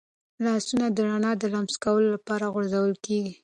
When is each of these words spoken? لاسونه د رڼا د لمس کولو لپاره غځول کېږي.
لاسونه 0.45 0.85
د 0.95 0.97
رڼا 1.07 1.31
د 1.37 1.43
لمس 1.53 1.75
کولو 1.83 2.07
لپاره 2.15 2.45
غځول 2.55 2.93
کېږي. 3.05 3.33